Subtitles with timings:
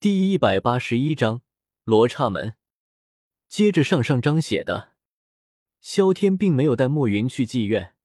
[0.00, 1.42] 第一百八十一章
[1.82, 2.54] 罗刹门。
[3.48, 4.92] 接着上上章写的，
[5.80, 7.96] 萧天并没有带墨云去妓院，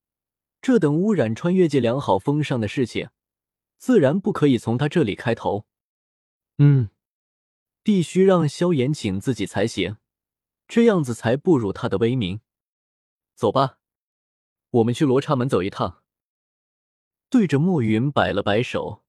[0.59, 3.11] 这等污染穿越界良好风尚的事情，
[3.77, 5.67] 自然不可以从他这里开头。
[6.57, 6.89] 嗯，
[7.83, 9.97] 必须让萧炎请自己才行，
[10.67, 12.41] 这样子才不辱他的威名。
[13.35, 13.77] 走吧，
[14.71, 16.01] 我们去罗刹门走一趟。
[17.29, 19.02] 对着墨云摆了摆手。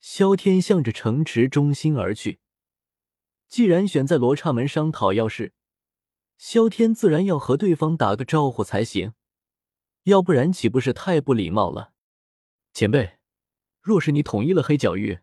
[0.00, 2.40] 萧天向着城池中心而去。
[3.48, 5.52] 既然选在罗刹门商讨要事，
[6.36, 9.14] 萧天自然要和对方打个招呼才行，
[10.02, 11.92] 要不然岂不是太不礼貌了？
[12.72, 13.18] 前辈，
[13.80, 15.20] 若是你统一了黑角域，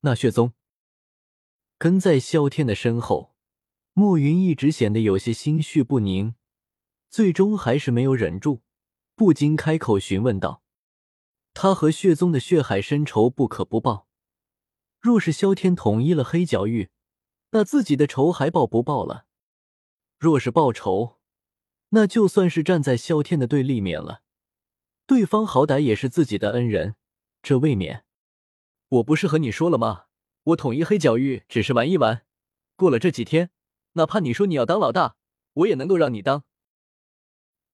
[0.00, 0.52] 那血宗
[1.78, 3.34] 跟在萧天的身后，
[3.92, 6.34] 莫云一直显得有些心绪不宁，
[7.08, 8.62] 最终还是没有忍住，
[9.16, 10.62] 不禁开口询问道
[11.54, 14.06] ：“他和血宗的血海深仇不可不报。”
[15.02, 16.88] 若是萧天统一了黑角域，
[17.50, 19.26] 那自己的仇还报不报了？
[20.16, 21.18] 若是报仇，
[21.88, 24.22] 那就算是站在萧天的对立面了。
[25.04, 26.94] 对方好歹也是自己的恩人，
[27.42, 28.04] 这未免。
[28.90, 30.04] 我不是和你说了吗？
[30.44, 32.24] 我统一黑角域只是玩一玩，
[32.76, 33.50] 过了这几天，
[33.94, 35.16] 哪怕你说你要当老大，
[35.54, 36.44] 我也能够让你当。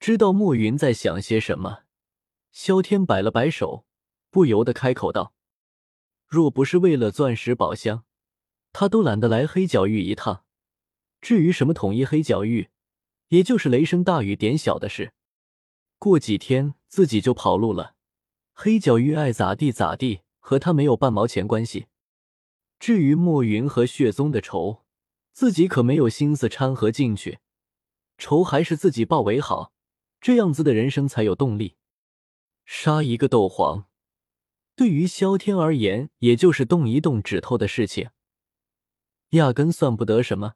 [0.01, 1.81] 知道莫云在想些什么，
[2.53, 3.85] 萧天摆了摆手，
[4.31, 5.35] 不由得开口道。
[6.29, 8.05] 若不是为了钻石宝箱，
[8.75, 10.45] 他都懒得来黑角域一趟。
[11.23, 12.69] 至于什么统一黑角域，
[13.29, 15.15] 也就是雷声大雨点小的事。
[15.99, 17.95] 过几天自己就跑路了，
[18.53, 21.87] 黑角域爱咋地咋地，和他没有半毛钱关系。
[22.79, 24.85] 至于墨云和血宗的仇，
[25.33, 27.39] 自己可没有心思掺和进去。
[28.19, 29.73] 仇还是自己报为好，
[30.21, 31.77] 这样子的人生才有动力。
[32.67, 33.88] 杀一个斗皇。
[34.79, 38.11] 对于萧天而言，也就是动一动指头的事情，
[39.31, 40.55] 压根算不得什么。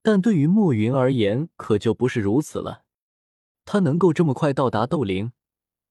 [0.00, 2.84] 但对于莫云而言，可就不是如此了。
[3.64, 5.32] 他能够这么快到达斗灵，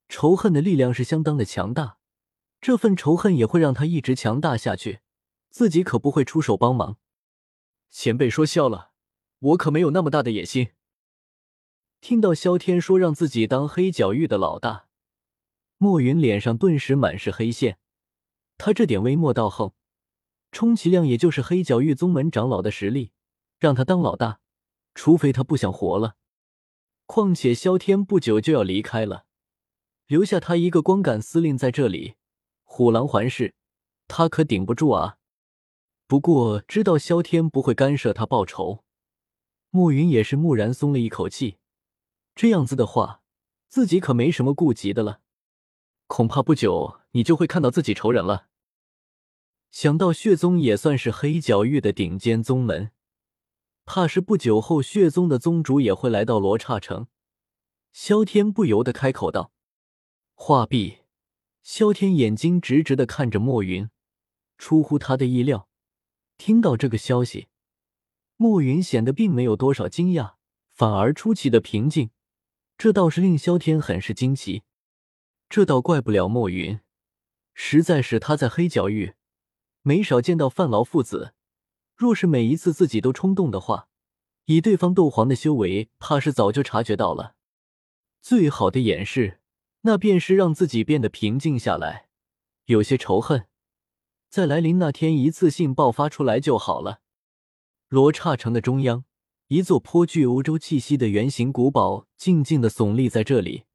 [0.07, 1.97] 仇恨的力量是相当的强大，
[2.61, 5.01] 这份仇恨也会让他一直强大下去。
[5.49, 6.95] 自己可不会出手帮忙。
[7.89, 8.91] 前辈说笑了，
[9.39, 10.69] 我可没有那么大的野心。
[11.99, 14.87] 听到萧天说让自己当黑角域的老大。
[15.83, 17.79] 莫云脸上顿时满是黑线，
[18.59, 19.73] 他这点微末道横，
[20.51, 23.13] 充其量也就是黑角域宗门长老的实力，
[23.57, 24.41] 让他当老大，
[24.93, 26.17] 除非他不想活了。
[27.07, 29.25] 况且萧天不久就要离开了，
[30.05, 32.13] 留下他一个光杆司令在这里，
[32.63, 33.55] 虎狼环视，
[34.07, 35.17] 他可顶不住啊。
[36.05, 38.83] 不过知道萧天不会干涉他报仇，
[39.71, 41.57] 莫云也是蓦然松了一口气。
[42.35, 43.23] 这样子的话，
[43.67, 45.21] 自己可没什么顾及的了。
[46.13, 48.49] 恐怕不久你就会看到自己仇人了。
[49.71, 52.91] 想到血宗也算是黑角域的顶尖宗门，
[53.85, 57.07] 怕是不久后血宗的宗主也会来到罗刹城。
[57.93, 59.53] 萧天不由得开口道
[60.35, 60.97] ：“话毕，
[61.63, 63.89] 萧天眼睛直直的看着莫云。
[64.57, 65.69] 出乎他的意料，
[66.37, 67.47] 听到这个消息，
[68.35, 70.33] 莫云显得并没有多少惊讶，
[70.73, 72.09] 反而出奇的平静，
[72.77, 74.63] 这倒是令萧天很是惊奇。”
[75.51, 76.79] 这倒怪不了莫云，
[77.53, 79.15] 实在是他在黑角域
[79.81, 81.33] 没少见到范劳父子。
[81.97, 83.89] 若是每一次自己都冲动的话，
[84.45, 87.35] 以对方斗皇的修为，怕是早就察觉到了。
[88.21, 89.41] 最好的掩饰，
[89.81, 92.07] 那便是让自己变得平静下来，
[92.67, 93.47] 有些仇恨，
[94.29, 97.01] 在来临那天一次性爆发出来就好了。
[97.89, 99.03] 罗刹城的中央，
[99.49, 103.65] 一座颇具欧洲气息的圆形古堡静静的耸立在这里。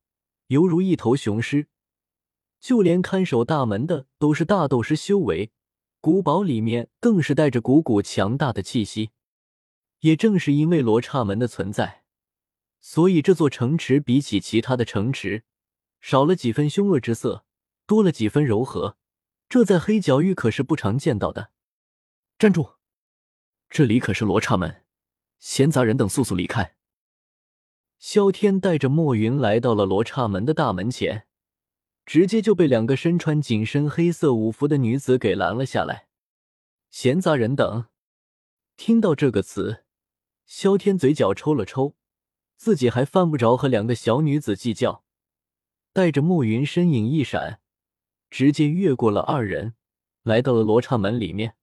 [0.49, 1.69] 犹如一头雄狮，
[2.61, 5.51] 就连看守大门的都是大斗师修为。
[6.01, 9.11] 古堡里面更是带着股股强大的气息。
[10.01, 12.05] 也正是因为罗刹门的存在，
[12.79, 15.43] 所以这座城池比起其他的城池，
[16.01, 17.45] 少了几分凶恶之色，
[17.87, 18.99] 多了几分柔和。
[19.49, 21.51] 这在黑角域可是不常见到的。
[22.39, 22.75] 站住！
[23.69, 24.84] 这里可是罗刹门，
[25.41, 26.76] 闲杂人等速速离开。
[28.08, 31.26] 萧天带着墨云来到了罗刹门的大门前，
[32.04, 36.06] 直接就被两个身穿紧身黑色武服的女子给拦了下来。
[36.88, 37.86] 闲杂人等，
[38.76, 39.82] 听到这个词，
[40.44, 41.97] 萧天嘴角抽了抽，
[42.56, 45.03] 自己还犯不着和两个小女子计较。
[45.92, 47.58] 带着墨云身影一闪，
[48.30, 49.74] 直接越过了二人，
[50.22, 51.56] 来到了罗刹门里面。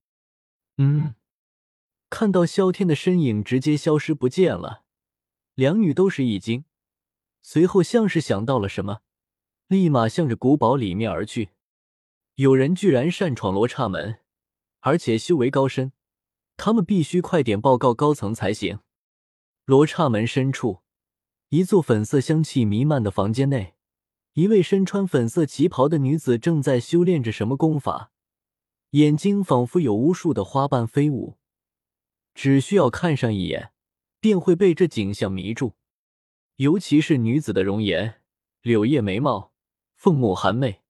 [0.78, 1.16] 嗯，
[2.10, 4.83] 看到萧天的身影直接消失不见了。
[5.56, 6.66] 两女都是一惊，
[7.42, 9.02] 随后像是想到了什么，
[9.68, 11.50] 立马向着古堡里面而去。
[12.36, 14.20] 有人居然擅闯罗刹门，
[14.80, 15.92] 而且修为高深，
[16.58, 18.80] 他们必须快点报告高层才行。
[19.66, 20.82] 罗刹门深处，
[21.50, 23.76] 一座粉色香气弥漫的房间内，
[24.34, 28.12] 一位身穿粉色旗袍的女子正在修炼着什么功法，
[28.90, 31.38] 眼睛仿佛有无数的花瓣飞舞，
[32.34, 33.73] 只需要看上一眼，
[34.24, 35.74] 便会被这景象迷住。
[36.56, 38.22] 尤其是女子的容颜，
[38.62, 39.52] 柳叶眉毛，
[39.98, 40.82] 凤目含媚，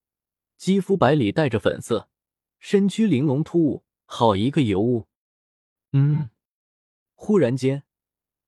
[0.56, 2.10] 肌肤白里带着粉色，
[2.60, 5.08] 身躯玲珑突兀，好一个尤物。
[5.94, 6.30] 嗯，
[7.16, 7.82] 忽然间。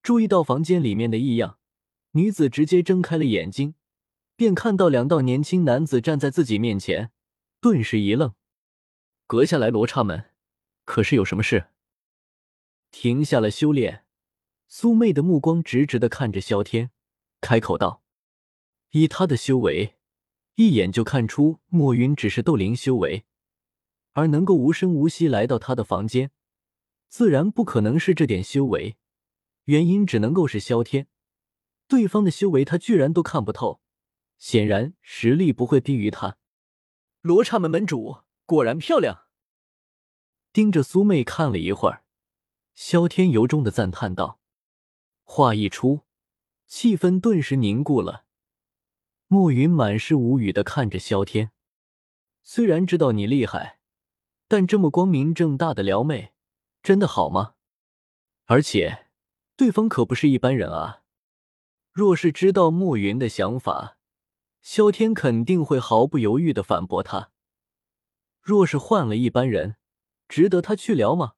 [0.03, 1.57] 注意到房间里面的异样，
[2.11, 3.73] 女子直接睁开了眼睛，
[4.35, 7.11] 便看到两道年轻男子站在自己面前，
[7.59, 8.35] 顿时一愣。
[9.25, 10.25] 阁下来罗刹门，
[10.83, 11.69] 可是有什么事？
[12.91, 14.04] 停下了修炼，
[14.67, 16.91] 苏妹的目光直直的看着萧天，
[17.39, 18.03] 开口道
[18.91, 19.95] ：“以他的修为，
[20.55, 23.25] 一眼就看出莫云只是斗灵修为，
[24.13, 26.31] 而能够无声无息来到他的房间，
[27.07, 28.97] 自然不可能是这点修为。”
[29.65, 31.07] 原因只能够是萧天，
[31.87, 33.81] 对方的修为他居然都看不透，
[34.37, 36.37] 显然实力不会低于他。
[37.21, 39.23] 罗刹门门主果然漂亮。
[40.53, 42.03] 盯着苏妹看了一会儿，
[42.75, 44.39] 萧天由衷的赞叹道。
[45.25, 46.01] 话一出，
[46.65, 48.25] 气氛顿时凝固了。
[49.27, 51.51] 莫云满是无语的看着萧天，
[52.41, 53.79] 虽然知道你厉害，
[54.47, 56.33] 但这么光明正大的撩妹，
[56.81, 57.55] 真的好吗？
[58.45, 59.03] 而且。
[59.57, 61.03] 对方可不是一般人啊！
[61.93, 63.97] 若是知道莫云的想法，
[64.61, 67.31] 萧天肯定会毫不犹豫的反驳他。
[68.41, 69.77] 若是换了一般人，
[70.27, 71.35] 值得他去聊吗？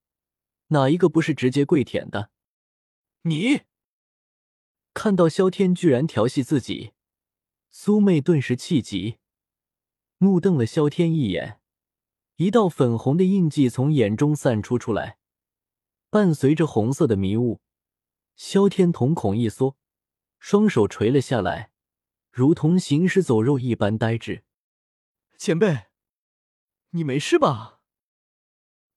[0.69, 2.31] 哪一个不是直接跪舔的？
[3.22, 3.62] 你
[4.97, 6.94] 看到萧天居然调戏自己，
[7.69, 9.19] 苏妹顿时气急，
[10.17, 11.61] 怒瞪了萧天一眼，
[12.38, 15.19] 一道粉红的印记从眼中散出出来，
[16.09, 17.61] 伴随着红色的迷雾。
[18.35, 19.77] 萧天瞳孔一缩，
[20.39, 21.69] 双手垂了下来，
[22.31, 24.45] 如同行尸走肉一般呆滞。
[25.38, 25.89] 前辈，
[26.89, 27.81] 你没事吧？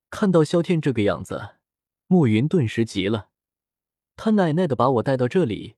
[0.08, 1.56] 看到萧天这个样子，
[2.06, 3.28] 暮云顿时急了。
[4.16, 5.76] 他奶奶的把我带到这里，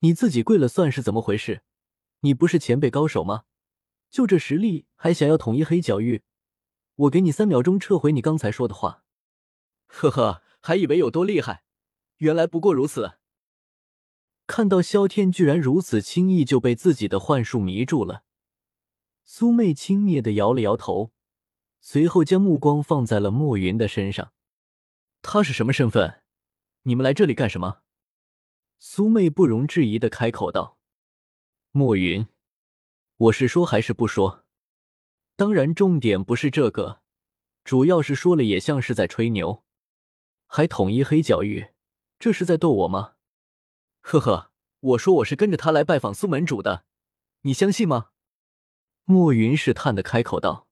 [0.00, 1.62] 你自己跪了算是怎么回事？
[2.20, 3.44] 你不是前辈高手吗？
[4.10, 6.22] 就这实力还想要统一黑角域？
[6.96, 9.04] 我给你三秒钟撤回你刚才说的话。
[9.86, 11.64] 呵呵，还以为有多厉害。
[12.18, 13.18] 原来不过如此。
[14.46, 18.24] 看到萧天居然如此轻易就被自己的幻术迷住了，
[19.24, 21.12] 苏妹轻蔑的摇了摇头，
[21.80, 24.32] 随后将目光放在了莫云的身上。
[25.22, 26.22] 他是什么身份？
[26.82, 27.82] 你们来这里干什么？
[28.82, 30.78] 苏妹不容置疑的开口道
[31.70, 32.26] ：“莫云，
[33.18, 34.46] 我是说还是不说？
[35.36, 37.02] 当然，重点不是这个，
[37.62, 39.62] 主要是说了也像是在吹牛，
[40.46, 41.72] 还统一黑角域。”
[42.18, 43.16] 这是在逗我吗？
[44.00, 44.50] 呵呵，
[44.80, 46.86] 我说我是跟着他来拜访苏门主的，
[47.42, 48.12] 你相信吗？
[49.04, 50.69] 莫云试探的开口道。